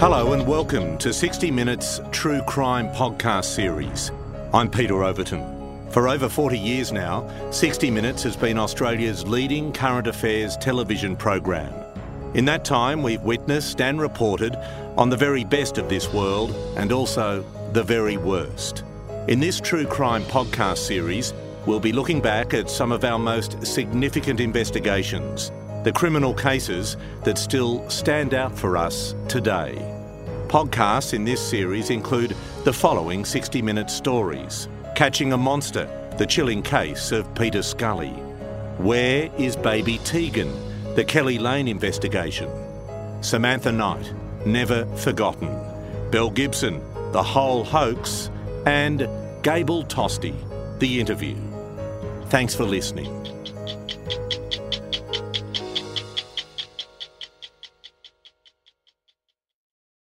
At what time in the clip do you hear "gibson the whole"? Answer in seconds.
46.30-47.62